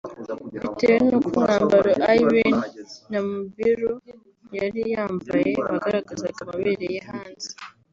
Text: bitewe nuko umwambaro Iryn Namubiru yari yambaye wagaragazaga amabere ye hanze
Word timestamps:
bitewe 0.61 0.95
nuko 1.05 1.25
umwambaro 1.29 1.89
Iryn 2.17 2.55
Namubiru 3.11 3.91
yari 4.57 4.81
yambaye 4.93 5.49
wagaragazaga 5.69 6.39
amabere 6.43 6.85
ye 6.95 7.01
hanze 7.09 7.49